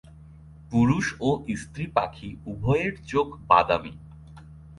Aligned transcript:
পুরুষ 0.71 1.05
ও 1.21 1.29
স্ত্রী 1.61 1.85
পাখি 1.95 2.29
উভয়ের 2.51 2.93
চোখ 3.11 3.27
বাদামি। 3.49 3.93